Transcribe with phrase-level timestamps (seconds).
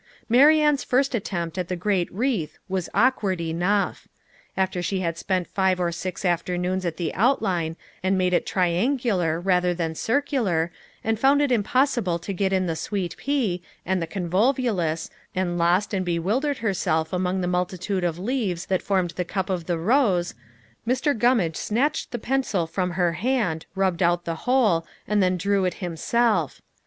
[0.27, 4.07] Marianne's first attempt at the great wreath was awkward enough.
[4.57, 9.39] After she had spent five or six afternoons at the outline, and made it triangular
[9.39, 10.71] rather than circular,
[11.03, 15.93] and found it impossible to get in the sweet pea, and the convolvulus, and lost
[15.93, 20.33] and bewildered herself among the multitude of leaves that formed the cup of the rose,
[20.87, 21.15] Mr.
[21.15, 25.75] Gummage snatched the pencil from her hand, rubbed out the whole, and then drew it
[25.75, 26.59] himself.